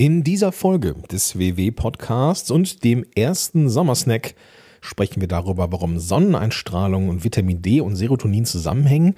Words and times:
In 0.00 0.24
dieser 0.24 0.50
Folge 0.50 0.94
des 1.12 1.38
WW 1.38 1.72
Podcasts 1.72 2.50
und 2.50 2.84
dem 2.84 3.04
ersten 3.14 3.68
Sommersnack 3.68 4.34
sprechen 4.80 5.20
wir 5.20 5.28
darüber, 5.28 5.70
warum 5.72 5.98
Sonneneinstrahlung 5.98 7.10
und 7.10 7.22
Vitamin 7.22 7.60
D 7.60 7.82
und 7.82 7.96
Serotonin 7.96 8.46
zusammenhängen, 8.46 9.14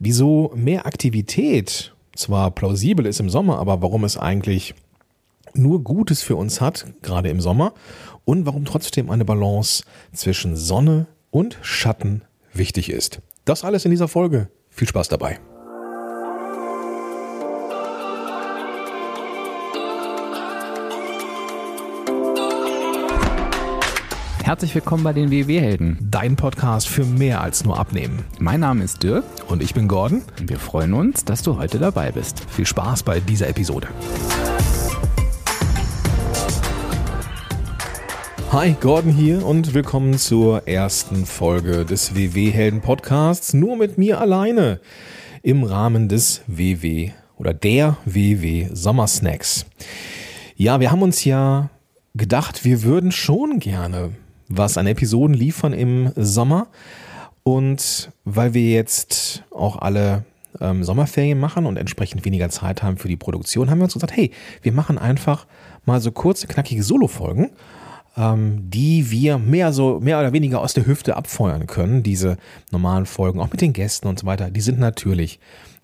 wieso 0.00 0.52
mehr 0.56 0.84
Aktivität 0.84 1.94
zwar 2.16 2.50
plausibel 2.50 3.06
ist 3.06 3.20
im 3.20 3.30
Sommer, 3.30 3.60
aber 3.60 3.82
warum 3.82 4.02
es 4.02 4.16
eigentlich 4.16 4.74
nur 5.54 5.84
Gutes 5.84 6.24
für 6.24 6.34
uns 6.34 6.60
hat, 6.60 6.86
gerade 7.02 7.28
im 7.28 7.40
Sommer, 7.40 7.72
und 8.24 8.46
warum 8.46 8.64
trotzdem 8.64 9.10
eine 9.10 9.24
Balance 9.24 9.84
zwischen 10.12 10.56
Sonne 10.56 11.06
und 11.30 11.56
Schatten 11.62 12.22
wichtig 12.52 12.90
ist. 12.90 13.20
Das 13.44 13.62
alles 13.62 13.84
in 13.84 13.92
dieser 13.92 14.08
Folge. 14.08 14.48
Viel 14.70 14.88
Spaß 14.88 15.06
dabei. 15.06 15.38
Herzlich 24.46 24.76
willkommen 24.76 25.02
bei 25.02 25.12
den 25.12 25.32
WW-Helden. 25.32 25.98
Dein 26.08 26.36
Podcast 26.36 26.86
für 26.86 27.04
mehr 27.04 27.40
als 27.40 27.64
nur 27.64 27.80
Abnehmen. 27.80 28.22
Mein 28.38 28.60
Name 28.60 28.84
ist 28.84 29.02
Dirk 29.02 29.24
und 29.48 29.60
ich 29.60 29.74
bin 29.74 29.88
Gordon. 29.88 30.22
Und 30.38 30.48
wir 30.48 30.60
freuen 30.60 30.94
uns, 30.94 31.24
dass 31.24 31.42
du 31.42 31.58
heute 31.58 31.80
dabei 31.80 32.12
bist. 32.12 32.48
Viel 32.48 32.64
Spaß 32.64 33.02
bei 33.02 33.18
dieser 33.18 33.48
Episode. 33.48 33.88
Hi, 38.52 38.76
Gordon 38.80 39.10
hier 39.10 39.44
und 39.44 39.74
willkommen 39.74 40.16
zur 40.16 40.68
ersten 40.68 41.26
Folge 41.26 41.84
des 41.84 42.14
WW-Helden 42.14 42.82
Podcasts. 42.82 43.52
Nur 43.52 43.76
mit 43.76 43.98
mir 43.98 44.20
alleine 44.20 44.78
im 45.42 45.64
Rahmen 45.64 46.08
des 46.08 46.42
WW 46.46 47.10
oder 47.36 47.52
der 47.52 47.96
WW 48.04 48.68
Sommersnacks. 48.72 49.66
Ja, 50.54 50.78
wir 50.78 50.92
haben 50.92 51.02
uns 51.02 51.24
ja 51.24 51.68
gedacht, 52.14 52.64
wir 52.64 52.84
würden 52.84 53.10
schon 53.10 53.58
gerne 53.58 54.12
was 54.48 54.78
an 54.78 54.86
Episoden 54.86 55.34
liefern 55.34 55.72
im 55.72 56.12
Sommer. 56.16 56.68
Und 57.42 58.10
weil 58.24 58.54
wir 58.54 58.70
jetzt 58.70 59.44
auch 59.50 59.76
alle 59.78 60.24
ähm, 60.60 60.84
Sommerferien 60.84 61.38
machen 61.38 61.66
und 61.66 61.76
entsprechend 61.76 62.24
weniger 62.24 62.48
Zeit 62.48 62.82
haben 62.82 62.96
für 62.96 63.08
die 63.08 63.16
Produktion, 63.16 63.70
haben 63.70 63.78
wir 63.78 63.84
uns 63.84 63.94
gesagt, 63.94 64.16
hey, 64.16 64.32
wir 64.62 64.72
machen 64.72 64.98
einfach 64.98 65.46
mal 65.84 66.00
so 66.00 66.10
kurze, 66.10 66.46
knackige 66.46 66.82
Solo-Folgen, 66.82 67.50
ähm, 68.16 68.68
die 68.68 69.10
wir 69.10 69.38
mehr 69.38 69.72
so, 69.72 70.00
mehr 70.00 70.18
oder 70.18 70.32
weniger 70.32 70.60
aus 70.60 70.74
der 70.74 70.86
Hüfte 70.86 71.16
abfeuern 71.16 71.66
können. 71.66 72.02
Diese 72.02 72.36
normalen 72.72 73.06
Folgen, 73.06 73.40
auch 73.40 73.50
mit 73.50 73.60
den 73.60 73.72
Gästen 73.72 74.08
und 74.08 74.18
so 74.18 74.26
weiter, 74.26 74.50
die 74.50 74.60
sind 74.60 74.78
natürlich 74.78 75.38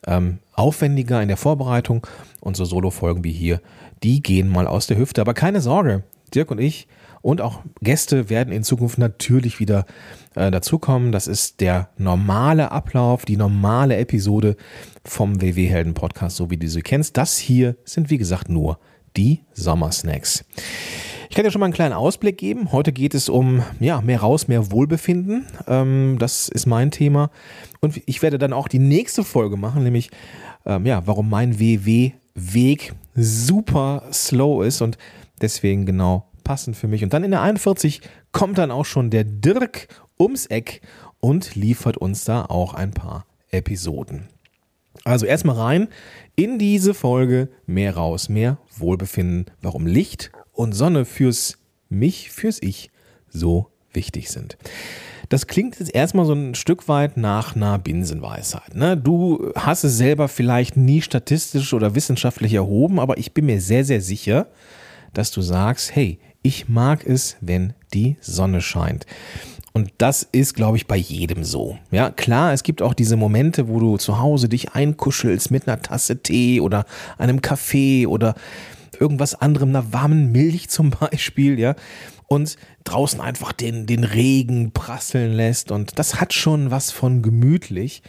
ähm, 0.06 0.38
aufwendiger 0.54 1.22
in 1.22 1.28
der 1.28 1.36
Vorbereitung. 1.36 2.06
Und 2.40 2.56
so 2.56 2.64
Solo-Folgen 2.64 3.22
wie 3.22 3.32
hier, 3.32 3.60
die 4.02 4.20
gehen 4.20 4.48
mal 4.48 4.66
aus 4.66 4.88
der 4.88 4.98
Hüfte. 4.98 5.20
Aber 5.20 5.34
keine 5.34 5.60
Sorge, 5.60 6.02
Dirk 6.34 6.50
und 6.50 6.58
ich 6.58 6.88
und 7.22 7.40
auch 7.40 7.60
Gäste 7.80 8.28
werden 8.28 8.52
in 8.52 8.64
Zukunft 8.64 8.98
natürlich 8.98 9.60
wieder 9.60 9.86
äh, 10.34 10.50
dazukommen. 10.50 11.12
Das 11.12 11.26
ist 11.26 11.60
der 11.60 11.88
normale 11.96 12.72
Ablauf, 12.72 13.24
die 13.24 13.36
normale 13.36 13.96
Episode 13.96 14.56
vom 15.04 15.40
WW-Helden 15.40 15.94
Podcast, 15.94 16.36
so 16.36 16.50
wie 16.50 16.56
du 16.56 16.68
sie 16.68 16.82
kennst. 16.82 17.16
Das 17.16 17.38
hier 17.38 17.76
sind, 17.84 18.10
wie 18.10 18.18
gesagt, 18.18 18.48
nur 18.48 18.78
die 19.16 19.40
Sommersnacks. 19.52 20.44
Ich 21.30 21.36
kann 21.36 21.44
dir 21.44 21.50
schon 21.50 21.60
mal 21.60 21.66
einen 21.66 21.74
kleinen 21.74 21.94
Ausblick 21.94 22.36
geben. 22.36 22.72
Heute 22.72 22.92
geht 22.92 23.14
es 23.14 23.28
um 23.28 23.62
ja, 23.80 24.00
mehr 24.02 24.20
raus, 24.20 24.48
mehr 24.48 24.70
Wohlbefinden. 24.70 25.46
Ähm, 25.66 26.16
das 26.18 26.48
ist 26.48 26.66
mein 26.66 26.90
Thema. 26.90 27.30
Und 27.80 28.02
ich 28.04 28.20
werde 28.20 28.36
dann 28.36 28.52
auch 28.52 28.68
die 28.68 28.78
nächste 28.78 29.24
Folge 29.24 29.56
machen, 29.56 29.82
nämlich 29.82 30.10
ähm, 30.66 30.84
ja, 30.84 31.06
warum 31.06 31.30
mein 31.30 31.58
WW-Weg 31.58 32.92
super 33.14 34.02
slow 34.12 34.66
ist 34.66 34.82
und 34.82 34.98
deswegen 35.40 35.86
genau 35.86 36.31
passend 36.44 36.76
für 36.76 36.88
mich. 36.88 37.02
Und 37.02 37.12
dann 37.12 37.24
in 37.24 37.30
der 37.30 37.42
41 37.42 38.00
kommt 38.32 38.58
dann 38.58 38.70
auch 38.70 38.84
schon 38.84 39.10
der 39.10 39.24
Dirk 39.24 39.88
ums 40.18 40.46
Eck 40.46 40.80
und 41.20 41.54
liefert 41.54 41.96
uns 41.96 42.24
da 42.24 42.44
auch 42.44 42.74
ein 42.74 42.92
paar 42.92 43.26
Episoden. 43.50 44.28
Also 45.04 45.26
erstmal 45.26 45.56
rein 45.56 45.88
in 46.36 46.58
diese 46.58 46.94
Folge 46.94 47.48
mehr 47.66 47.96
raus, 47.96 48.28
mehr 48.28 48.58
Wohlbefinden, 48.76 49.46
warum 49.60 49.86
Licht 49.86 50.30
und 50.52 50.72
Sonne 50.72 51.04
fürs 51.04 51.58
mich, 51.88 52.30
fürs 52.30 52.62
Ich 52.62 52.90
so 53.28 53.68
wichtig 53.92 54.30
sind. 54.30 54.56
Das 55.28 55.46
klingt 55.46 55.78
jetzt 55.78 55.94
erstmal 55.94 56.26
so 56.26 56.34
ein 56.34 56.54
Stück 56.54 56.88
weit 56.88 57.16
nach 57.16 57.56
einer 57.56 57.78
Binsenweisheit. 57.78 58.74
Ne? 58.74 58.96
Du 58.96 59.50
hast 59.56 59.82
es 59.84 59.96
selber 59.96 60.28
vielleicht 60.28 60.76
nie 60.76 61.00
statistisch 61.00 61.72
oder 61.72 61.94
wissenschaftlich 61.94 62.54
erhoben, 62.54 63.00
aber 63.00 63.16
ich 63.18 63.32
bin 63.32 63.46
mir 63.46 63.60
sehr, 63.60 63.84
sehr 63.84 64.00
sicher, 64.00 64.48
dass 65.14 65.30
du 65.30 65.40
sagst, 65.40 65.94
hey, 65.94 66.18
ich 66.42 66.68
mag 66.68 67.06
es, 67.06 67.36
wenn 67.40 67.74
die 67.94 68.16
Sonne 68.20 68.60
scheint. 68.60 69.06
Und 69.72 69.90
das 69.98 70.28
ist, 70.32 70.54
glaube 70.54 70.76
ich, 70.76 70.86
bei 70.86 70.96
jedem 70.96 71.44
so. 71.44 71.78
Ja, 71.90 72.10
klar, 72.10 72.52
es 72.52 72.62
gibt 72.62 72.82
auch 72.82 72.92
diese 72.92 73.16
Momente, 73.16 73.68
wo 73.68 73.80
du 73.80 73.96
zu 73.96 74.18
Hause 74.20 74.48
dich 74.48 74.74
einkuschelst 74.74 75.50
mit 75.50 75.66
einer 75.66 75.80
Tasse 75.80 76.22
Tee 76.22 76.60
oder 76.60 76.84
einem 77.16 77.40
Kaffee 77.40 78.06
oder 78.06 78.34
irgendwas 78.98 79.34
anderem, 79.34 79.70
einer 79.70 79.92
warmen 79.92 80.30
Milch 80.30 80.68
zum 80.68 80.90
Beispiel, 81.00 81.58
ja. 81.58 81.74
Und 82.26 82.56
draußen 82.84 83.20
einfach 83.20 83.52
den, 83.52 83.86
den 83.86 84.04
Regen 84.04 84.72
prasseln 84.72 85.32
lässt. 85.32 85.70
Und 85.70 85.98
das 85.98 86.20
hat 86.20 86.32
schon 86.34 86.70
was 86.70 86.90
von 86.90 87.22
gemütlich. 87.22 88.02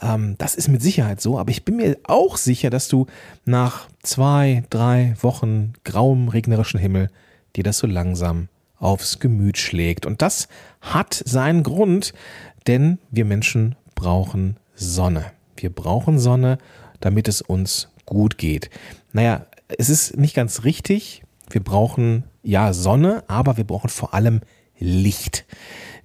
Ähm, 0.00 0.36
das 0.38 0.54
ist 0.54 0.68
mit 0.68 0.82
Sicherheit 0.82 1.20
so. 1.20 1.38
Aber 1.38 1.50
ich 1.50 1.64
bin 1.64 1.76
mir 1.76 1.96
auch 2.04 2.36
sicher, 2.36 2.70
dass 2.70 2.88
du 2.88 3.06
nach 3.44 3.88
zwei, 4.02 4.64
drei 4.70 5.14
Wochen 5.20 5.74
grauem, 5.84 6.28
regnerischen 6.28 6.80
Himmel 6.80 7.10
dir 7.56 7.64
das 7.64 7.78
so 7.78 7.86
langsam 7.86 8.48
aufs 8.78 9.18
Gemüt 9.18 9.58
schlägt. 9.58 10.06
Und 10.06 10.22
das 10.22 10.48
hat 10.80 11.14
seinen 11.14 11.62
Grund, 11.62 12.12
denn 12.66 12.98
wir 13.10 13.24
Menschen 13.24 13.76
brauchen 13.94 14.58
Sonne. 14.74 15.32
Wir 15.56 15.70
brauchen 15.70 16.18
Sonne, 16.18 16.58
damit 17.00 17.28
es 17.28 17.40
uns 17.40 17.88
gut 18.06 18.38
geht. 18.38 18.70
Naja, 19.12 19.46
es 19.78 19.88
ist 19.88 20.16
nicht 20.16 20.34
ganz 20.34 20.64
richtig. 20.64 21.22
Wir 21.50 21.62
brauchen 21.62 22.24
ja 22.42 22.72
Sonne, 22.72 23.24
aber 23.28 23.56
wir 23.56 23.64
brauchen 23.64 23.88
vor 23.88 24.14
allem 24.14 24.40
Licht. 24.78 25.46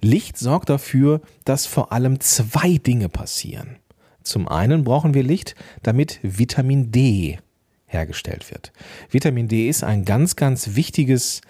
Licht 0.00 0.38
sorgt 0.38 0.70
dafür, 0.70 1.20
dass 1.44 1.66
vor 1.66 1.92
allem 1.92 2.20
zwei 2.20 2.78
Dinge 2.78 3.08
passieren. 3.08 3.76
Zum 4.22 4.48
einen 4.48 4.84
brauchen 4.84 5.14
wir 5.14 5.22
Licht, 5.22 5.54
damit 5.82 6.20
Vitamin 6.22 6.92
D 6.92 7.38
hergestellt 7.90 8.50
wird. 8.50 8.72
Vitamin 9.10 9.48
D 9.48 9.68
ist 9.68 9.84
ein 9.84 10.04
ganz, 10.04 10.36
ganz 10.36 10.74
wichtiges, 10.74 11.40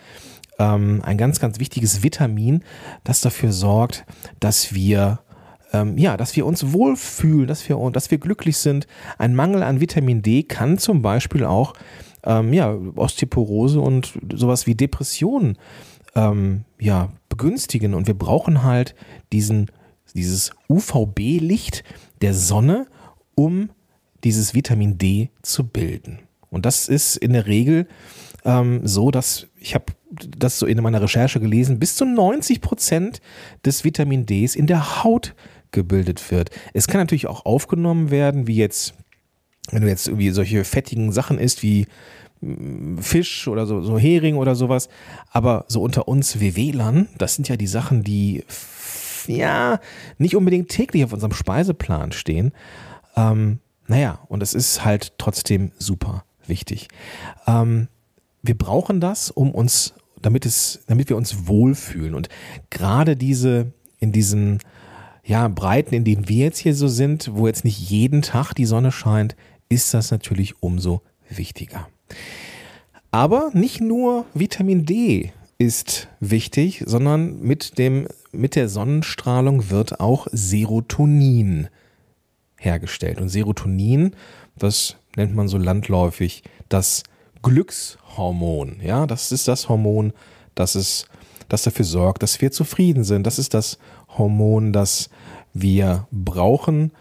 ähm, 0.59 1.03
ein 1.05 1.19
ganz, 1.19 1.41
ganz 1.41 1.61
wichtiges 1.61 2.03
Vitamin, 2.03 2.65
das 3.05 3.21
dafür 3.21 3.53
sorgt, 3.53 4.05
dass 4.41 4.75
wir 4.75 5.21
ähm, 5.73 5.97
ja, 5.99 6.17
dass 6.17 6.35
wir 6.35 6.47
uns 6.47 6.73
wohlfühlen, 6.73 7.47
dass 7.47 7.69
wir, 7.69 7.79
dass 7.93 8.11
wir 8.11 8.19
glücklich 8.19 8.57
sind. 8.57 8.87
Ein 9.19 9.35
Mangel 9.35 9.63
an 9.63 9.81
Vitamin 9.81 10.23
D 10.23 10.43
kann 10.43 10.79
zum 10.79 11.03
Beispiel 11.03 11.45
auch 11.45 11.75
ähm, 12.25 12.53
ja, 12.53 12.75
Osteoporose 12.97 13.81
und 13.81 14.13
sowas 14.35 14.67
wie 14.67 14.75
Depressionen 14.75 15.59
ähm, 16.15 16.65
ja, 16.79 17.11
begünstigen. 17.29 17.95
Und 17.95 18.07
wir 18.07 18.15
brauchen 18.15 18.63
halt 18.63 18.95
diesen, 19.33 19.71
dieses 20.15 20.51
UVB-Licht 20.69 21.85
der 22.21 22.35
Sonne, 22.35 22.87
um 23.35 23.71
dieses 24.25 24.55
Vitamin 24.55 24.99
D 24.99 25.31
zu 25.43 25.67
bilden. 25.67 26.21
Und 26.51 26.67
das 26.67 26.89
ist 26.89 27.17
in 27.17 27.33
der 27.33 27.47
Regel 27.47 27.87
ähm, 28.45 28.81
so, 28.85 29.11
dass 29.11 29.47
ich 29.59 29.75
habe 29.75 29.87
das 30.11 30.59
so 30.59 30.67
in 30.67 30.83
meiner 30.83 31.03
Recherche 31.03 31.41
gelesen, 31.41 31.79
bis 31.79 31.95
zu 31.95 32.05
90 32.05 32.61
Prozent 32.61 33.21
des 33.65 33.85
Vitamin 33.85 34.27
Ds 34.27 34.57
in 34.57 34.67
der 34.67 35.05
Haut 35.05 35.35
gebildet 35.71 36.31
wird. 36.31 36.51
Es 36.75 36.89
kann 36.89 37.01
natürlich 37.01 37.29
auch 37.29 37.47
aufgenommen 37.47 38.11
werden, 38.11 38.47
wie 38.47 38.57
jetzt, 38.57 38.95
wenn 39.71 39.83
du 39.83 39.89
jetzt 39.89 40.09
irgendwie 40.09 40.31
solche 40.31 40.65
fettigen 40.65 41.13
Sachen 41.13 41.39
isst, 41.39 41.63
wie 41.63 41.87
mm, 42.41 42.99
Fisch 42.99 43.47
oder 43.47 43.67
so, 43.67 43.83
so 43.83 43.99
Hering 43.99 44.37
oder 44.37 44.57
sowas. 44.57 44.89
Aber 45.31 45.65
so 45.69 45.81
unter 45.81 46.09
uns 46.09 46.41
WWlern, 46.41 47.09
das 47.19 47.37
sind 47.37 47.49
ja 47.49 47.57
die 47.57 47.69
Sachen, 47.69 48.03
die 48.03 48.43
ja 49.27 49.79
nicht 50.19 50.35
unbedingt 50.35 50.71
täglich 50.71 51.05
auf 51.05 51.13
unserem 51.13 51.35
Speiseplan 51.35 52.11
stehen. 52.11 52.53
Ähm, 53.17 53.61
naja, 53.87 54.21
und 54.29 54.43
es 54.43 54.55
ist 54.55 54.85
halt 54.85 55.13
trotzdem 55.19 55.71
super 55.79 56.25
wichtig. 56.47 56.89
Ähm, 57.47 57.89
wir 58.43 58.57
brauchen 58.57 59.01
das, 59.01 59.31
um 59.31 59.51
uns, 59.53 59.95
damit 60.21 60.47
es, 60.47 60.81
damit 60.87 61.09
wir 61.09 61.17
uns 61.17 61.47
wohlfühlen. 61.47 62.15
Und 62.15 62.29
gerade 62.71 63.17
diese, 63.17 63.73
in 63.99 64.13
diesen 64.13 64.59
ja, 65.25 65.49
Breiten, 65.49 65.95
in 65.95 66.05
denen 66.05 66.29
wir 66.29 66.47
jetzt 66.47 66.59
hier 66.59 66.75
so 66.75 66.89
sind, 66.89 67.31
wo 67.35 67.47
jetzt 67.47 67.65
nicht 67.65 67.79
jeden 67.79 68.23
Tag 68.23 68.55
die 68.55 68.67
Sonne 68.67 68.93
scheint, 68.93 69.37
ist 69.69 69.95
das 69.95 70.11
natürlich 70.11 70.63
umso 70.63 71.03
wichtiger. 71.29 71.89
Aber 73.11 73.51
nicht 73.53 73.81
nur 73.81 74.25
Vitamin 74.35 74.87
D 74.87 75.33
ist 75.59 76.09
wichtig, 76.21 76.83
sondern 76.87 77.41
mit 77.41 77.79
dem, 77.79 78.09
mit 78.33 78.57
der 78.57 78.69
Sonnenstrahlung 78.69 79.71
wird 79.71 80.01
auch 80.01 80.27
Serotonin 80.33 81.69
hergestellt. 82.61 83.19
Und 83.21 83.29
Serotonin, 83.29 84.15
das 84.57 84.97
nennt 85.17 85.35
man 85.35 85.49
so 85.49 85.59
landläufig 85.59 86.43
das 86.69 87.03
Glückshormon. 87.43 88.81
Ja, 88.83 89.07
das 89.07 89.33
ist 89.33 89.49
das 89.49 89.69
Hormon, 89.69 90.13
das, 90.55 90.77
ist, 90.77 91.07
das 91.49 91.63
dafür 91.63 91.85
sorgt, 91.85 92.23
dass 92.23 92.41
wir 92.41 92.53
zufrieden 92.53 93.03
sind. 93.03 93.27
Das 93.27 93.39
ist 93.39 93.55
das 93.55 93.79
Hormon, 94.17 94.73
das 94.73 95.11
wir 95.53 96.07
brauchen, 96.13 96.93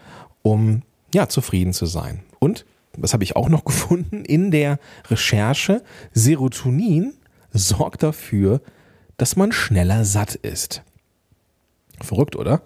um 0.42 0.82
ja, 1.14 1.28
zufrieden 1.28 1.72
zu 1.72 1.86
sein. 1.86 2.22
Und, 2.38 2.64
das 2.96 3.12
habe 3.12 3.24
ich 3.24 3.36
auch 3.36 3.48
noch 3.48 3.64
gefunden, 3.66 4.24
in 4.24 4.50
der 4.50 4.78
Recherche, 5.08 5.82
Serotonin 6.12 7.14
sorgt 7.52 8.02
dafür, 8.02 8.60
dass 9.16 9.36
man 9.36 9.52
schneller 9.52 10.04
satt 10.04 10.34
ist. 10.36 10.82
Verrückt, 12.00 12.36
oder? 12.36 12.62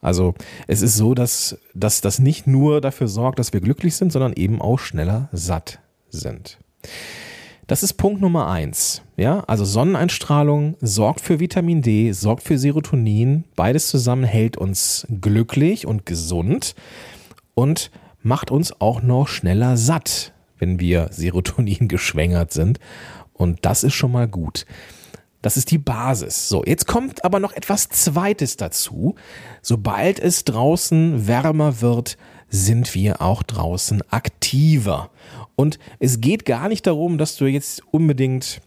Also 0.00 0.34
es 0.66 0.82
ist 0.82 0.96
so, 0.96 1.14
dass, 1.14 1.58
dass 1.74 2.00
das 2.00 2.18
nicht 2.18 2.46
nur 2.46 2.80
dafür 2.80 3.08
sorgt, 3.08 3.38
dass 3.38 3.52
wir 3.52 3.60
glücklich 3.60 3.96
sind, 3.96 4.12
sondern 4.12 4.32
eben 4.32 4.60
auch 4.60 4.78
schneller 4.78 5.28
satt 5.32 5.80
sind. 6.08 6.58
Das 7.66 7.84
ist 7.84 7.92
Punkt 7.94 8.20
Nummer 8.20 8.48
eins. 8.48 9.02
Ja, 9.16 9.44
also 9.46 9.64
Sonneneinstrahlung 9.64 10.76
sorgt 10.80 11.20
für 11.20 11.38
Vitamin 11.38 11.82
D, 11.82 12.10
sorgt 12.10 12.42
für 12.42 12.58
Serotonin. 12.58 13.44
Beides 13.54 13.88
zusammen 13.88 14.24
hält 14.24 14.56
uns 14.56 15.06
glücklich 15.20 15.86
und 15.86 16.04
gesund 16.04 16.74
und 17.54 17.92
macht 18.22 18.50
uns 18.50 18.80
auch 18.80 19.02
noch 19.02 19.28
schneller 19.28 19.76
satt, 19.76 20.32
wenn 20.58 20.80
wir 20.80 21.08
Serotonin 21.12 21.86
geschwängert 21.86 22.52
sind. 22.52 22.80
Und 23.34 23.60
das 23.62 23.84
ist 23.84 23.94
schon 23.94 24.10
mal 24.10 24.26
gut. 24.26 24.66
Das 25.42 25.56
ist 25.56 25.70
die 25.70 25.78
Basis. 25.78 26.48
So, 26.48 26.64
jetzt 26.64 26.86
kommt 26.86 27.24
aber 27.24 27.40
noch 27.40 27.52
etwas 27.52 27.88
Zweites 27.88 28.56
dazu. 28.56 29.14
Sobald 29.62 30.18
es 30.18 30.44
draußen 30.44 31.26
wärmer 31.26 31.80
wird, 31.80 32.18
sind 32.48 32.94
wir 32.94 33.22
auch 33.22 33.42
draußen 33.42 34.02
aktiver. 34.10 35.10
Und 35.56 35.78
es 35.98 36.20
geht 36.20 36.44
gar 36.44 36.68
nicht 36.68 36.86
darum, 36.86 37.16
dass 37.16 37.36
du 37.36 37.46
jetzt 37.46 37.82
unbedingt 37.90 38.60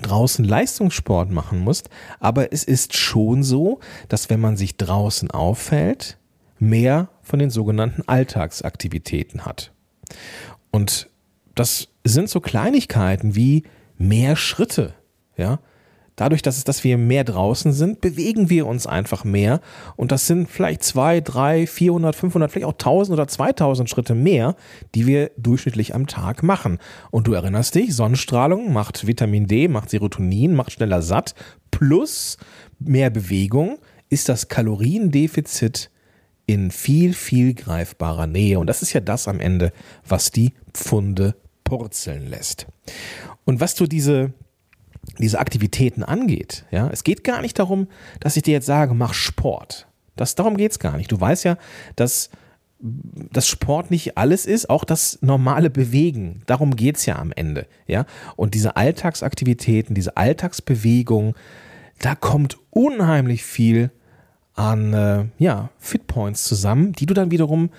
draußen 0.00 0.44
Leistungssport 0.44 1.30
machen 1.30 1.58
musst, 1.58 1.90
aber 2.18 2.52
es 2.52 2.64
ist 2.64 2.96
schon 2.96 3.42
so, 3.42 3.80
dass 4.08 4.30
wenn 4.30 4.40
man 4.40 4.56
sich 4.56 4.78
draußen 4.78 5.30
auffällt, 5.30 6.16
mehr 6.58 7.08
von 7.22 7.38
den 7.38 7.50
sogenannten 7.50 8.02
Alltagsaktivitäten 8.06 9.44
hat. 9.44 9.72
Und 10.70 11.10
das 11.54 11.88
sind 12.04 12.30
so 12.30 12.40
Kleinigkeiten 12.40 13.34
wie 13.34 13.64
mehr 13.98 14.36
Schritte, 14.36 14.94
ja, 15.36 15.58
Dadurch, 16.22 16.42
dass, 16.42 16.56
es, 16.56 16.62
dass 16.62 16.84
wir 16.84 16.98
mehr 16.98 17.24
draußen 17.24 17.72
sind, 17.72 18.00
bewegen 18.00 18.48
wir 18.48 18.68
uns 18.68 18.86
einfach 18.86 19.24
mehr. 19.24 19.60
Und 19.96 20.12
das 20.12 20.28
sind 20.28 20.48
vielleicht 20.48 20.84
zwei, 20.84 21.20
drei, 21.20 21.66
400, 21.66 22.14
500, 22.14 22.52
vielleicht 22.52 22.66
auch 22.68 22.74
1000 22.74 23.18
oder 23.18 23.26
2000 23.26 23.90
Schritte 23.90 24.14
mehr, 24.14 24.54
die 24.94 25.08
wir 25.08 25.32
durchschnittlich 25.36 25.96
am 25.96 26.06
Tag 26.06 26.44
machen. 26.44 26.78
Und 27.10 27.26
du 27.26 27.32
erinnerst 27.32 27.74
dich, 27.74 27.96
Sonnenstrahlung 27.96 28.72
macht 28.72 29.04
Vitamin 29.04 29.48
D, 29.48 29.66
macht 29.66 29.90
Serotonin, 29.90 30.54
macht 30.54 30.70
schneller 30.70 31.02
satt. 31.02 31.34
Plus 31.72 32.36
mehr 32.78 33.10
Bewegung 33.10 33.80
ist 34.08 34.28
das 34.28 34.46
Kaloriendefizit 34.46 35.90
in 36.46 36.70
viel, 36.70 37.14
viel 37.14 37.54
greifbarer 37.54 38.28
Nähe. 38.28 38.60
Und 38.60 38.68
das 38.68 38.82
ist 38.82 38.92
ja 38.92 39.00
das 39.00 39.26
am 39.26 39.40
Ende, 39.40 39.72
was 40.06 40.30
die 40.30 40.52
Pfunde 40.72 41.34
purzeln 41.64 42.28
lässt. 42.28 42.68
Und 43.44 43.58
was 43.58 43.74
du 43.74 43.88
diese 43.88 44.32
diese 45.18 45.38
Aktivitäten 45.38 46.02
angeht. 46.02 46.64
Ja, 46.70 46.88
es 46.90 47.04
geht 47.04 47.24
gar 47.24 47.42
nicht 47.42 47.58
darum, 47.58 47.88
dass 48.20 48.36
ich 48.36 48.42
dir 48.42 48.52
jetzt 48.52 48.66
sage, 48.66 48.94
mach 48.94 49.14
Sport. 49.14 49.86
Das, 50.16 50.34
darum 50.34 50.56
geht 50.56 50.72
es 50.72 50.78
gar 50.78 50.96
nicht. 50.96 51.10
Du 51.10 51.20
weißt 51.20 51.44
ja, 51.44 51.56
dass 51.96 52.30
das 52.80 53.46
Sport 53.46 53.90
nicht 53.90 54.18
alles 54.18 54.44
ist, 54.44 54.68
auch 54.68 54.84
das 54.84 55.18
normale 55.22 55.70
Bewegen. 55.70 56.42
Darum 56.46 56.74
geht 56.74 56.96
es 56.96 57.06
ja 57.06 57.16
am 57.16 57.32
Ende. 57.32 57.66
Ja? 57.86 58.06
Und 58.36 58.54
diese 58.54 58.76
Alltagsaktivitäten, 58.76 59.94
diese 59.94 60.16
Alltagsbewegung, 60.16 61.34
da 62.00 62.16
kommt 62.16 62.58
unheimlich 62.70 63.44
viel 63.44 63.90
an 64.54 64.92
äh, 64.92 65.24
ja, 65.38 65.70
Fitpoints 65.78 66.44
zusammen, 66.44 66.92
die 66.92 67.06
du 67.06 67.14
dann 67.14 67.30
wiederum 67.30 67.70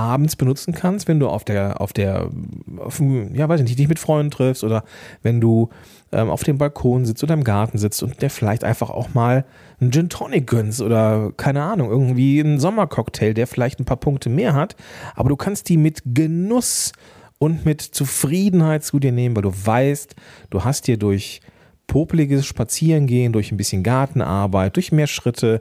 abends 0.00 0.36
benutzen 0.36 0.72
kannst, 0.72 1.08
wenn 1.08 1.20
du 1.20 1.28
auf 1.28 1.44
der, 1.44 1.80
auf 1.80 1.92
der, 1.92 2.30
auf, 2.78 3.00
ja, 3.32 3.48
weiß 3.48 3.60
ich 3.60 3.66
nicht, 3.66 3.78
dich 3.78 3.88
mit 3.88 3.98
Freunden 3.98 4.30
triffst 4.30 4.64
oder 4.64 4.84
wenn 5.22 5.40
du 5.40 5.68
ähm, 6.10 6.30
auf 6.30 6.42
dem 6.42 6.58
Balkon 6.58 7.04
sitzt 7.04 7.22
oder 7.22 7.34
im 7.34 7.44
Garten 7.44 7.78
sitzt 7.78 8.02
und 8.02 8.22
der 8.22 8.30
vielleicht 8.30 8.64
einfach 8.64 8.90
auch 8.90 9.14
mal 9.14 9.44
einen 9.80 9.92
Gin 9.92 10.08
Tonic 10.08 10.46
gönnst 10.46 10.80
oder 10.80 11.32
keine 11.36 11.62
Ahnung, 11.62 11.90
irgendwie 11.90 12.40
einen 12.40 12.58
Sommercocktail, 12.58 13.34
der 13.34 13.46
vielleicht 13.46 13.78
ein 13.78 13.84
paar 13.84 13.98
Punkte 13.98 14.30
mehr 14.30 14.54
hat, 14.54 14.74
aber 15.14 15.28
du 15.28 15.36
kannst 15.36 15.68
die 15.68 15.76
mit 15.76 16.02
Genuss 16.06 16.92
und 17.38 17.64
mit 17.64 17.82
Zufriedenheit 17.82 18.84
zu 18.84 18.98
dir 18.98 19.12
nehmen, 19.12 19.36
weil 19.36 19.42
du 19.42 19.52
weißt, 19.52 20.14
du 20.50 20.64
hast 20.64 20.86
dir 20.86 20.96
durch 20.96 21.40
popeliges 21.86 22.46
Spazierengehen, 22.46 23.32
durch 23.32 23.50
ein 23.50 23.56
bisschen 23.56 23.82
Gartenarbeit, 23.82 24.76
durch 24.76 24.92
mehr 24.92 25.08
Schritte, 25.08 25.60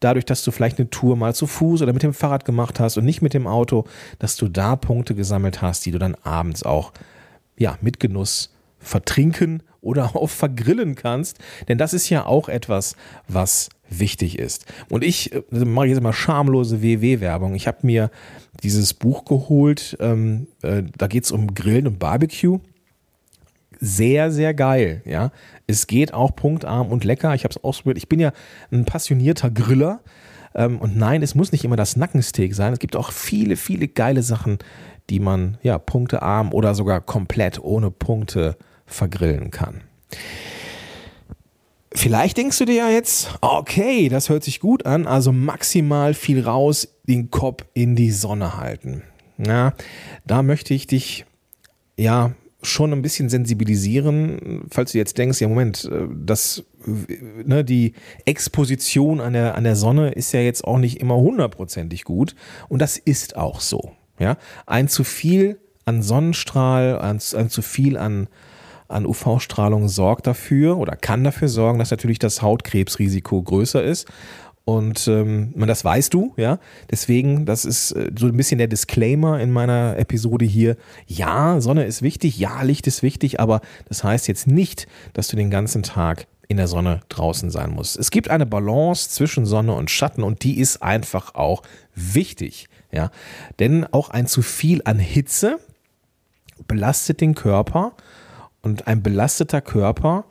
dadurch, 0.00 0.24
dass 0.24 0.44
du 0.44 0.50
vielleicht 0.50 0.78
eine 0.78 0.90
Tour 0.90 1.16
mal 1.16 1.34
zu 1.34 1.46
Fuß 1.46 1.82
oder 1.82 1.92
mit 1.92 2.02
dem 2.02 2.14
Fahrrad 2.14 2.44
gemacht 2.44 2.80
hast 2.80 2.96
und 2.96 3.04
nicht 3.04 3.22
mit 3.22 3.34
dem 3.34 3.46
Auto, 3.46 3.84
dass 4.18 4.36
du 4.36 4.48
da 4.48 4.76
Punkte 4.76 5.14
gesammelt 5.14 5.62
hast, 5.62 5.86
die 5.86 5.90
du 5.90 5.98
dann 5.98 6.14
abends 6.22 6.62
auch 6.62 6.92
ja, 7.58 7.78
mit 7.80 8.00
Genuss 8.00 8.52
vertrinken 8.78 9.62
oder 9.80 10.04
auch 10.16 10.30
vergrillen 10.30 10.94
kannst. 10.94 11.38
Denn 11.68 11.78
das 11.78 11.94
ist 11.94 12.08
ja 12.08 12.26
auch 12.26 12.48
etwas, 12.48 12.96
was 13.28 13.70
wichtig 13.88 14.38
ist. 14.38 14.66
Und 14.90 15.04
ich 15.04 15.32
äh, 15.32 15.42
mache 15.50 15.86
jetzt 15.86 16.02
mal 16.02 16.12
schamlose 16.12 16.82
WW-Werbung. 16.82 17.54
Ich 17.54 17.66
habe 17.66 17.78
mir 17.82 18.10
dieses 18.62 18.94
Buch 18.94 19.24
geholt. 19.24 19.96
Ähm, 20.00 20.48
äh, 20.62 20.82
da 20.96 21.06
geht 21.06 21.24
es 21.24 21.30
um 21.30 21.54
Grillen 21.54 21.86
und 21.86 21.98
Barbecue 21.98 22.60
sehr, 23.80 24.30
sehr 24.30 24.54
geil. 24.54 25.02
Ja, 25.04 25.30
es 25.66 25.86
geht 25.86 26.14
auch 26.14 26.34
punktarm 26.34 26.88
und 26.88 27.04
lecker. 27.04 27.34
Ich 27.34 27.44
habe 27.44 27.52
es 27.52 27.62
ausprobiert. 27.62 27.98
Ich 27.98 28.08
bin 28.08 28.20
ja 28.20 28.32
ein 28.70 28.84
passionierter 28.84 29.50
Griller. 29.50 30.00
Ähm, 30.54 30.78
und 30.78 30.96
nein, 30.96 31.22
es 31.22 31.34
muss 31.34 31.52
nicht 31.52 31.64
immer 31.64 31.76
das 31.76 31.96
Nackensteak 31.96 32.54
sein. 32.54 32.72
Es 32.72 32.78
gibt 32.78 32.96
auch 32.96 33.12
viele, 33.12 33.56
viele 33.56 33.88
geile 33.88 34.22
Sachen, 34.22 34.58
die 35.10 35.20
man 35.20 35.58
ja 35.62 35.78
punktearm 35.78 36.52
oder 36.52 36.74
sogar 36.74 37.00
komplett 37.00 37.62
ohne 37.62 37.90
Punkte 37.90 38.56
vergrillen 38.86 39.50
kann. 39.50 39.82
Vielleicht 41.92 42.36
denkst 42.36 42.58
du 42.58 42.66
dir 42.66 42.74
ja 42.74 42.88
jetzt, 42.90 43.38
okay, 43.40 44.08
das 44.08 44.28
hört 44.28 44.44
sich 44.44 44.60
gut 44.60 44.84
an, 44.84 45.06
also 45.06 45.32
maximal 45.32 46.12
viel 46.12 46.42
raus, 46.42 46.88
den 47.04 47.30
Kopf 47.30 47.64
in 47.72 47.96
die 47.96 48.10
Sonne 48.10 48.58
halten. 48.58 49.02
Ja, 49.38 49.72
da 50.26 50.42
möchte 50.42 50.74
ich 50.74 50.86
dich 50.86 51.24
ja 51.96 52.32
schon 52.66 52.92
ein 52.92 53.02
bisschen 53.02 53.28
sensibilisieren, 53.28 54.66
falls 54.70 54.92
du 54.92 54.98
jetzt 54.98 55.18
denkst, 55.18 55.40
ja 55.40 55.48
Moment, 55.48 55.88
äh, 55.90 56.06
das, 56.14 56.64
ne, 57.44 57.64
die 57.64 57.94
Exposition 58.24 59.20
an 59.20 59.32
der, 59.32 59.54
an 59.54 59.64
der 59.64 59.76
Sonne 59.76 60.12
ist 60.12 60.32
ja 60.32 60.40
jetzt 60.40 60.64
auch 60.64 60.78
nicht 60.78 61.00
immer 61.00 61.16
hundertprozentig 61.16 62.04
gut 62.04 62.34
und 62.68 62.80
das 62.80 62.96
ist 62.98 63.36
auch 63.36 63.60
so. 63.60 63.92
Ja, 64.18 64.38
ein 64.64 64.88
zu 64.88 65.04
viel 65.04 65.58
an 65.84 66.02
Sonnenstrahl, 66.02 66.98
ein, 66.98 67.20
ein 67.34 67.50
zu 67.50 67.62
viel 67.62 67.98
an, 67.98 68.28
an 68.88 69.06
UV-Strahlung 69.06 69.88
sorgt 69.88 70.26
dafür 70.26 70.78
oder 70.78 70.96
kann 70.96 71.24
dafür 71.24 71.48
sorgen, 71.48 71.78
dass 71.78 71.90
natürlich 71.90 72.18
das 72.18 72.40
Hautkrebsrisiko 72.42 73.42
größer 73.42 73.82
ist. 73.82 74.06
Und 74.66 75.06
ähm, 75.06 75.54
das 75.54 75.84
weißt 75.84 76.12
du, 76.12 76.34
ja. 76.36 76.58
Deswegen, 76.90 77.46
das 77.46 77.64
ist 77.64 77.92
äh, 77.92 78.10
so 78.18 78.26
ein 78.26 78.36
bisschen 78.36 78.58
der 78.58 78.66
Disclaimer 78.66 79.38
in 79.38 79.52
meiner 79.52 79.96
Episode 79.96 80.44
hier. 80.44 80.76
Ja, 81.06 81.60
Sonne 81.60 81.84
ist 81.84 82.02
wichtig, 82.02 82.36
ja, 82.36 82.62
Licht 82.62 82.88
ist 82.88 83.04
wichtig, 83.04 83.38
aber 83.38 83.60
das 83.88 84.02
heißt 84.02 84.26
jetzt 84.26 84.48
nicht, 84.48 84.88
dass 85.12 85.28
du 85.28 85.36
den 85.36 85.50
ganzen 85.50 85.84
Tag 85.84 86.26
in 86.48 86.56
der 86.56 86.66
Sonne 86.66 87.00
draußen 87.10 87.48
sein 87.48 87.70
musst. 87.70 87.96
Es 87.96 88.10
gibt 88.10 88.28
eine 88.28 88.44
Balance 88.44 89.08
zwischen 89.10 89.46
Sonne 89.46 89.72
und 89.72 89.88
Schatten 89.88 90.24
und 90.24 90.42
die 90.42 90.58
ist 90.58 90.82
einfach 90.82 91.36
auch 91.36 91.62
wichtig, 91.94 92.68
ja. 92.90 93.12
Denn 93.60 93.86
auch 93.92 94.10
ein 94.10 94.26
zu 94.26 94.42
viel 94.42 94.82
an 94.84 94.98
Hitze 94.98 95.60
belastet 96.66 97.20
den 97.20 97.36
Körper 97.36 97.92
und 98.62 98.88
ein 98.88 99.00
belasteter 99.00 99.60
Körper 99.60 100.24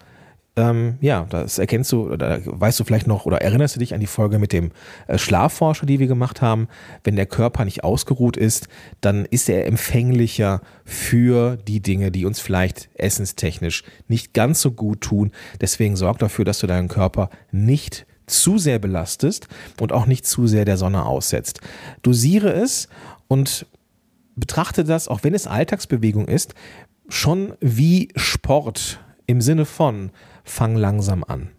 ähm, 0.57 0.97
ja, 1.01 1.25
das 1.29 1.59
erkennst 1.59 1.91
du, 1.91 2.09
oder 2.09 2.39
weißt 2.45 2.79
du 2.79 2.85
vielleicht 2.85 3.07
noch, 3.07 3.25
oder 3.25 3.41
erinnerst 3.41 3.75
du 3.75 3.79
dich 3.79 3.93
an 3.93 3.99
die 3.99 4.07
Folge 4.07 4.39
mit 4.39 4.53
dem 4.53 4.71
äh, 5.07 5.17
Schlafforscher, 5.17 5.85
die 5.85 5.99
wir 5.99 6.07
gemacht 6.07 6.41
haben? 6.41 6.67
Wenn 7.03 7.17
der 7.17 7.25
Körper 7.25 7.65
nicht 7.65 7.83
ausgeruht 7.83 8.37
ist, 8.37 8.69
dann 9.01 9.25
ist 9.25 9.49
er 9.49 9.65
empfänglicher 9.65 10.61
für 10.85 11.57
die 11.57 11.81
Dinge, 11.81 12.11
die 12.11 12.25
uns 12.25 12.39
vielleicht 12.39 12.89
essenstechnisch 12.95 13.83
nicht 14.07 14.33
ganz 14.33 14.61
so 14.61 14.71
gut 14.71 15.01
tun. 15.01 15.31
Deswegen 15.59 15.97
sorg 15.97 16.19
dafür, 16.19 16.45
dass 16.45 16.59
du 16.59 16.67
deinen 16.67 16.87
Körper 16.87 17.29
nicht 17.51 18.05
zu 18.27 18.57
sehr 18.57 18.79
belastest 18.79 19.47
und 19.79 19.91
auch 19.91 20.05
nicht 20.05 20.25
zu 20.25 20.47
sehr 20.47 20.65
der 20.65 20.77
Sonne 20.77 21.05
aussetzt. 21.05 21.59
Dosiere 22.01 22.53
es 22.53 22.87
und 23.27 23.65
betrachte 24.35 24.83
das, 24.83 25.07
auch 25.07 25.23
wenn 25.23 25.33
es 25.33 25.47
Alltagsbewegung 25.47 26.27
ist, 26.27 26.55
schon 27.07 27.53
wie 27.59 28.09
Sport 28.15 28.99
im 29.27 29.41
Sinne 29.41 29.65
von 29.65 30.11
fang 30.43 30.75
langsam 30.75 31.23
an. 31.23 31.49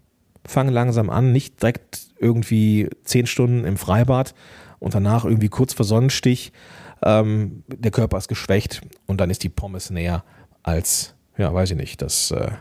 Fang 0.45 0.69
langsam 0.69 1.09
an, 1.09 1.31
nicht 1.31 1.61
direkt 1.61 2.07
irgendwie 2.19 2.89
zehn 3.03 3.27
Stunden 3.27 3.65
im 3.65 3.77
Freibad 3.77 4.33
und 4.79 4.95
danach 4.95 5.25
irgendwie 5.25 5.49
kurz 5.49 5.73
vor 5.73 5.85
Sonnenstich. 5.85 6.53
Ähm, 7.03 7.63
der 7.67 7.91
Körper 7.91 8.17
ist 8.17 8.27
geschwächt 8.27 8.81
und 9.05 9.19
dann 9.21 9.29
ist 9.29 9.43
die 9.43 9.49
Pommes 9.49 9.89
näher 9.89 10.23
als 10.63 11.15
ja, 11.37 11.53
weiß 11.53 11.71
ich 11.71 11.77
nicht, 11.77 12.01
das, 12.01 12.31
äh, 12.31 12.51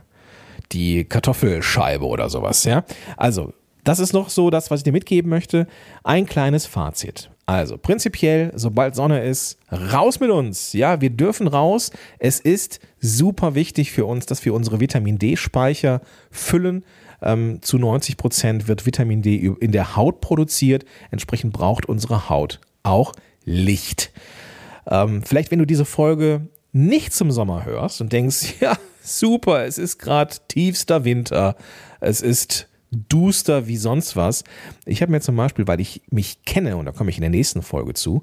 die 0.73 1.05
Kartoffelscheibe 1.05 2.05
oder 2.05 2.29
sowas, 2.29 2.65
ja. 2.65 2.85
Also, 3.17 3.53
das 3.87 4.01
ist 4.01 4.13
noch 4.13 4.31
so 4.31 4.51
das, 4.51 4.71
was 4.71 4.81
ich 4.81 4.85
dir 4.85 4.93
mitgeben 4.93 5.31
möchte. 5.31 5.67
Ein 6.03 6.27
kleines 6.27 6.67
Fazit. 6.67 7.31
Also, 7.47 7.79
prinzipiell, 7.79 8.51
sobald 8.57 8.97
Sonne 8.97 9.23
ist, 9.23 9.59
raus 9.71 10.19
mit 10.19 10.31
uns. 10.31 10.73
Ja, 10.73 11.01
wir 11.01 11.11
dürfen 11.11 11.47
raus. 11.47 11.93
Es 12.19 12.41
ist 12.41 12.81
super 12.99 13.55
wichtig 13.55 13.93
für 13.93 14.05
uns, 14.05 14.27
dass 14.27 14.45
wir 14.45 14.53
unsere 14.53 14.81
Vitamin 14.81 15.19
D-Speicher 15.19 16.01
füllen. 16.33 16.85
Ähm, 17.23 17.63
zu 17.63 17.79
90 17.79 18.17
Prozent 18.17 18.67
wird 18.67 18.85
Vitamin 18.87 19.23
D 19.23 19.37
in 19.61 19.71
der 19.71 19.95
Haut 19.95 20.21
produziert. 20.21 20.85
Entsprechend 21.13 21.53
braucht 21.53 21.87
unsere 21.87 22.29
Haut 22.29 22.61
auch 22.83 23.13
Licht. 23.45 24.11
Ähm, 24.89 25.23
vielleicht, 25.23 25.53
wenn 25.53 25.61
du 25.61 25.65
diese 25.67 25.85
Folge 25.85 26.49
nicht 26.73 27.13
zum 27.13 27.31
Sommer 27.31 27.65
hörst 27.65 28.01
und 28.01 28.13
denkst, 28.13 28.55
ja, 28.61 28.77
super, 29.01 29.65
es 29.65 29.79
ist 29.79 29.99
gerade 29.99 30.35
tiefster 30.49 31.05
Winter, 31.05 31.55
es 32.01 32.21
ist 32.21 32.69
duster 33.09 33.67
wie 33.67 33.77
sonst 33.77 34.17
was. 34.17 34.45
Ich 34.85 35.03
habe 35.03 35.13
mir 35.13 35.21
zum 35.21 35.37
Beispiel, 35.37 35.67
weil 35.67 35.81
ich 35.81 36.03
mich 36.11 36.45
kenne, 36.45 36.77
und 36.77 36.87
da 36.87 36.93
komme 36.93 37.11
ich 37.11 37.17
in 37.17 37.23
der 37.23 37.31
nächsten 37.31 37.63
Folge 37.63 37.95
zu, 37.95 38.23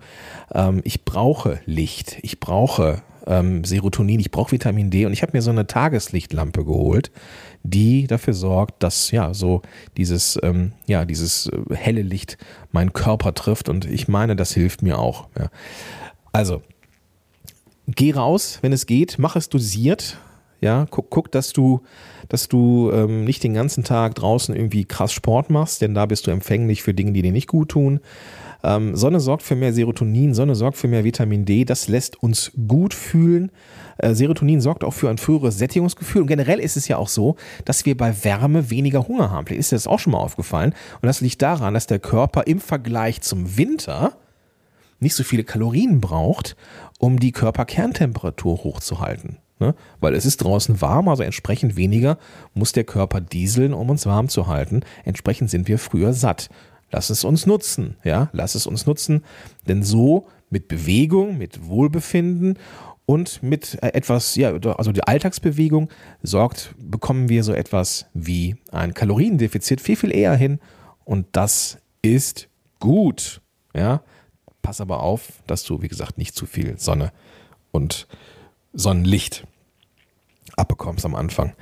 ähm, 0.54 0.82
ich 0.84 1.06
brauche 1.06 1.60
Licht, 1.66 2.18
ich 2.22 2.40
brauche 2.40 3.02
ähm, 3.26 3.64
Serotonin, 3.64 4.20
ich 4.20 4.32
brauche 4.32 4.52
Vitamin 4.52 4.90
D 4.90 5.06
und 5.06 5.14
ich 5.14 5.22
habe 5.22 5.32
mir 5.34 5.42
so 5.42 5.52
eine 5.52 5.68
Tageslichtlampe 5.68 6.66
geholt, 6.66 7.12
die 7.64 8.08
dafür 8.08 8.34
sorgt, 8.34 8.84
dass 8.84 9.12
ja 9.12 9.34
so 9.34 9.62
dieses 9.98 10.40
ähm, 10.44 10.74
ja 10.86 11.06
dieses 11.06 11.48
äh, 11.48 11.76
helle 11.76 12.02
Licht 12.02 12.38
meinen 12.72 12.94
Körper 12.94 13.34
trifft 13.34 13.70
und 13.70 13.86
ich 13.86 14.08
meine, 14.08 14.36
das 14.36 14.54
hilft 14.54 14.82
mir 14.82 15.00
auch. 15.00 15.28
Ja. 15.38 15.50
Also 16.32 16.62
geh 17.88 18.12
raus, 18.12 18.60
wenn 18.62 18.74
es 18.74 18.86
geht, 18.86 19.18
mach 19.20 19.36
es 19.36 19.50
dosiert, 19.50 20.18
ja, 20.64 20.86
guck, 20.90 21.10
guck 21.10 21.32
dass 21.32 21.52
du, 21.52 21.82
dass 22.30 22.48
du 22.48 22.90
ähm, 22.92 23.26
nicht 23.26 23.44
den 23.44 23.54
ganzen 23.54 23.84
Tag 23.84 24.16
draußen 24.16 24.56
irgendwie 24.56 24.86
krass 24.86 25.12
Sport 25.12 25.50
machst, 25.50 25.82
denn 25.82 25.94
da 25.94 26.06
bist 26.06 26.26
du 26.26 26.32
empfänglich 26.32 26.84
für 26.84 26.94
Dinge, 26.94 27.12
die 27.12 27.22
dir 27.22 27.34
nicht 27.34 27.50
gut 27.50 27.70
tun. 27.70 28.00
Ähm, 28.64 28.96
Sonne 28.96 29.20
sorgt 29.20 29.44
für 29.44 29.58
mehr 29.58 29.74
Serotonin, 29.74 30.34
Sonne 30.34 30.56
sorgt 30.56 30.78
für 30.78 30.88
mehr 30.88 31.04
Vitamin 31.04 31.44
D, 31.44 31.66
das 31.66 31.90
lässt 31.90 32.24
uns 32.24 32.54
gut 32.66 32.94
fühlen. 32.94 33.52
Äh, 33.98 34.14
Serotonin 34.14 34.62
sorgt 34.62 34.86
auch 34.86 34.94
für 34.94 35.10
ein 35.10 35.18
früheres 35.18 35.58
Sättigungsgefühl. 35.58 36.22
Und 36.22 36.28
generell 36.28 36.60
ist 36.60 36.78
es 36.78 36.88
ja 36.88 36.96
auch 36.96 37.10
so, 37.10 37.36
dass 37.66 37.86
wir 37.86 37.98
bei 37.98 38.24
Wärme 38.24 38.70
weniger 38.70 39.06
Hunger 39.10 39.32
haben. 39.32 39.46
Vielleicht 39.46 39.60
ist 39.60 39.72
dir 39.74 39.76
das 39.76 39.88
auch 39.88 40.00
schon 40.00 40.14
mal 40.14 40.20
aufgefallen. 40.20 40.74
Und 41.02 41.08
das 41.08 41.20
liegt 41.20 41.42
daran, 41.42 41.74
dass 41.74 41.88
der 41.88 42.00
Körper 42.00 42.48
im 42.48 42.62
Vergleich 42.62 43.22
zum 43.22 43.58
Winter 43.58 44.16
nicht 45.02 45.16
so 45.16 45.26
viele 45.26 45.44
Kalorien 45.44 46.00
braucht, 46.00 46.56
um 47.00 47.20
die 47.20 47.34
Körperkerntemperatur 47.34 48.64
hochzuhalten. 48.64 49.43
Ne? 49.60 49.76
Weil 50.00 50.16
es 50.16 50.26
ist 50.26 50.38
draußen 50.38 50.82
warm, 50.82 51.08
also 51.08 51.24
entsprechend 51.24 51.76
weniger 51.76 52.18
muss 52.54 52.72
der 52.72 52.84
Körper 52.84 53.22
dieseln, 53.22 53.74
um 53.74 53.90
uns 53.90 54.06
warm 54.06 54.30
zu 54.30 54.48
halten. 54.48 54.82
Entsprechend 55.06 55.50
sind 55.50 55.68
wir 55.68 55.80
früher 55.80 56.14
satt. 56.14 56.50
Lass 56.92 57.10
es 57.10 57.24
uns 57.24 57.46
nutzen, 57.46 57.96
ja, 58.04 58.30
lass 58.34 58.56
es 58.56 58.68
uns 58.68 58.86
nutzen, 58.86 59.24
denn 59.68 59.82
so 59.82 60.28
mit 60.50 60.68
Bewegung, 60.68 61.40
mit 61.40 61.68
Wohlbefinden 61.68 62.60
und 63.06 63.42
mit 63.42 63.80
äh, 63.82 63.88
etwas, 63.94 64.36
ja, 64.36 64.54
also 64.54 64.92
die 64.92 65.04
Alltagsbewegung 65.04 65.90
sorgt, 66.22 66.76
bekommen 66.78 67.30
wir 67.30 67.44
so 67.44 67.54
etwas 67.54 68.06
wie 68.14 68.58
ein 68.72 68.94
Kaloriendefizit 68.94 69.82
viel, 69.82 69.96
viel 69.96 70.16
eher 70.16 70.36
hin 70.36 70.60
und 71.04 71.26
das 71.32 71.80
ist 72.02 72.48
gut, 72.80 73.42
ja. 73.76 74.04
Pass 74.62 74.80
aber 74.80 75.02
auf, 75.02 75.44
dass 75.46 75.64
du, 75.64 75.82
wie 75.82 75.90
gesagt, 75.90 76.18
nicht 76.18 76.36
zu 76.36 76.46
viel 76.46 76.78
Sonne 76.78 77.12
und 77.72 78.08
Sonnenlicht 78.74 79.46
abbekommst 80.56 81.06
am 81.06 81.16
Anfang. 81.16 81.54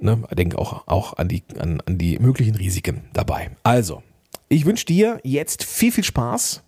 Ne, 0.00 0.22
denk 0.32 0.54
auch, 0.54 0.86
auch 0.86 1.14
an, 1.14 1.28
die, 1.28 1.42
an, 1.58 1.80
an 1.84 1.98
die 1.98 2.18
möglichen 2.18 2.54
Risiken 2.54 3.02
dabei. 3.12 3.50
Also, 3.64 4.02
ich 4.48 4.64
wünsche 4.64 4.86
dir 4.86 5.20
jetzt 5.24 5.64
viel, 5.64 5.90
viel 5.90 6.04
Spaß 6.04 6.62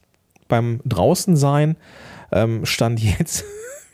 beim 0.48 0.80
Draußensein. 0.84 1.76
Ähm, 2.32 2.66
Stand 2.66 3.00
jetzt, 3.18 3.44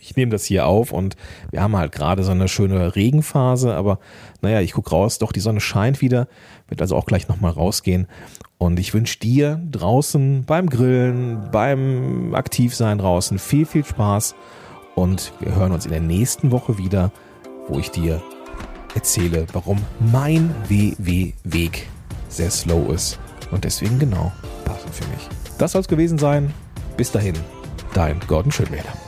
ich 0.00 0.16
nehme 0.16 0.32
das 0.32 0.46
hier 0.46 0.66
auf 0.66 0.90
und 0.90 1.16
wir 1.50 1.62
haben 1.62 1.76
halt 1.76 1.92
gerade 1.92 2.24
so 2.24 2.30
eine 2.30 2.48
schöne 2.48 2.96
Regenphase, 2.96 3.74
aber 3.74 3.98
naja, 4.40 4.60
ich 4.60 4.72
gucke 4.72 4.90
raus, 4.90 5.18
doch 5.18 5.32
die 5.32 5.40
Sonne 5.40 5.60
scheint 5.60 6.00
wieder, 6.00 6.28
wird 6.68 6.80
also 6.80 6.96
auch 6.96 7.06
gleich 7.06 7.28
nochmal 7.28 7.52
rausgehen. 7.52 8.06
Und 8.58 8.78
ich 8.78 8.94
wünsche 8.94 9.18
dir 9.18 9.60
draußen 9.70 10.44
beim 10.44 10.70
Grillen, 10.70 11.50
beim 11.52 12.34
Aktivsein 12.34 12.96
draußen 12.96 13.38
viel, 13.38 13.66
viel 13.66 13.84
Spaß. 13.84 14.34
Und 14.96 15.32
wir 15.40 15.54
hören 15.54 15.72
uns 15.72 15.84
in 15.84 15.92
der 15.92 16.00
nächsten 16.00 16.50
Woche 16.50 16.78
wieder, 16.78 17.12
wo 17.68 17.78
ich 17.78 17.90
dir 17.90 18.20
erzähle, 18.94 19.46
warum 19.52 19.78
mein 20.00 20.52
WW-Weg 20.68 21.86
sehr 22.28 22.50
slow 22.50 22.92
ist 22.92 23.18
und 23.50 23.64
deswegen 23.64 23.98
genau 23.98 24.32
passend 24.64 24.94
für 24.94 25.06
mich. 25.08 25.28
Das 25.58 25.72
soll 25.72 25.82
es 25.82 25.88
gewesen 25.88 26.18
sein. 26.18 26.52
Bis 26.96 27.12
dahin, 27.12 27.34
dein 27.92 28.18
Gordon 28.26 28.50
Schönwälder. 28.50 29.05